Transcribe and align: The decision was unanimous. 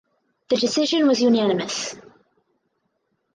The 0.49 0.55
decision 0.55 1.05
was 1.07 1.21
unanimous. 1.21 1.93